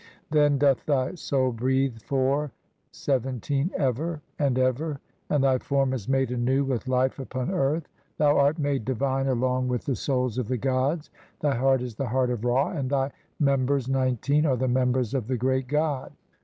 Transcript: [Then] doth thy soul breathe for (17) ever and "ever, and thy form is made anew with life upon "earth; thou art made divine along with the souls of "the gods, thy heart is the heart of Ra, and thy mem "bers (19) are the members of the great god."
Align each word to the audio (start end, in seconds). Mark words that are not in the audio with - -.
[Then] 0.31 0.57
doth 0.57 0.83
thy 0.87 1.13
soul 1.13 1.51
breathe 1.51 2.01
for 2.01 2.51
(17) 2.91 3.69
ever 3.77 4.19
and 4.39 4.57
"ever, 4.57 4.99
and 5.29 5.43
thy 5.43 5.59
form 5.59 5.93
is 5.93 6.09
made 6.09 6.31
anew 6.31 6.65
with 6.65 6.87
life 6.87 7.19
upon 7.19 7.51
"earth; 7.51 7.87
thou 8.17 8.35
art 8.35 8.57
made 8.57 8.83
divine 8.83 9.27
along 9.27 9.67
with 9.67 9.85
the 9.85 9.95
souls 9.95 10.39
of 10.39 10.47
"the 10.47 10.57
gods, 10.57 11.11
thy 11.41 11.53
heart 11.53 11.83
is 11.83 11.93
the 11.93 12.07
heart 12.09 12.31
of 12.31 12.43
Ra, 12.43 12.71
and 12.71 12.89
thy 12.89 13.11
mem 13.39 13.67
"bers 13.67 13.87
(19) 13.87 14.43
are 14.47 14.57
the 14.57 14.67
members 14.67 15.13
of 15.13 15.27
the 15.27 15.37
great 15.37 15.67
god." 15.67 16.11